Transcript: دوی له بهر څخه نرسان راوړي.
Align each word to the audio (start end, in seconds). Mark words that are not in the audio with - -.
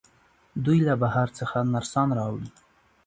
دوی 0.65 0.79
له 0.87 0.93
بهر 1.01 1.27
څخه 1.39 1.57
نرسان 1.73 2.09
راوړي. 2.19 2.49